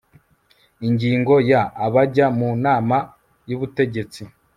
[0.87, 2.97] ingingo ya abajya mu nama
[3.49, 4.21] y ubutegetsi